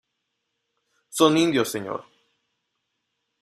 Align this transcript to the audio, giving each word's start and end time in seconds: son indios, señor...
son 1.17 1.31
indios, 1.45 1.69
señor... 1.75 2.01